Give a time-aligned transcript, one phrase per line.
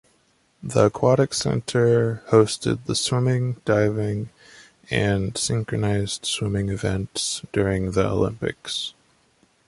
[0.63, 4.31] The Aquatics Center hosted the swimming, diving
[4.89, 8.95] and synchronized swimming events during the Olympics.